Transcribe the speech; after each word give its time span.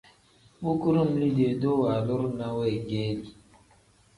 Bu 0.61 0.71
kudum 0.85 1.11
liidee-duu 1.19 1.75
waaluru 1.81 2.27
ne 2.39 2.47
weegeeli. 2.57 3.27